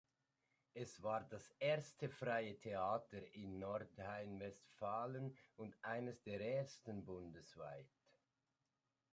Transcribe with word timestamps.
Es 0.73 1.03
war 1.03 1.27
das 1.29 1.47
erste 1.59 2.09
freie 2.09 2.57
Theater 2.57 3.21
in 3.35 3.59
Nordrhein-Westfalen 3.59 5.37
und 5.57 5.77
eines 5.83 6.23
der 6.23 6.41
ersten 6.41 7.05
bundesweit. 7.05 7.85